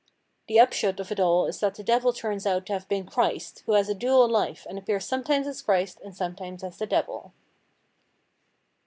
The 0.47 0.59
upshot 0.59 0.99
of 0.99 1.11
it 1.11 1.19
all 1.19 1.45
is 1.45 1.59
that 1.59 1.75
the 1.75 1.83
Devil 1.83 2.11
turns 2.11 2.47
out 2.47 2.65
to 2.65 2.73
have 2.73 2.87
been 2.89 3.05
Christ 3.05 3.61
who 3.67 3.73
has 3.73 3.87
a 3.87 3.93
dual 3.93 4.27
life 4.27 4.65
and 4.67 4.79
appears 4.79 5.05
sometimes 5.05 5.45
as 5.45 5.61
Christ 5.61 5.99
and 6.03 6.17
sometimes 6.17 6.63
as 6.63 6.79
the 6.79 6.87
Devil. 6.87 7.33